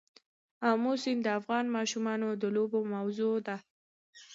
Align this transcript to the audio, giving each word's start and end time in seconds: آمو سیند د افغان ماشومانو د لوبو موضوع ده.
آمو 0.69 0.91
سیند 1.03 1.21
د 1.23 1.27
افغان 1.39 1.65
ماشومانو 1.77 2.27
د 2.41 2.43
لوبو 2.55 2.79
موضوع 2.93 3.35
ده. 3.47 3.57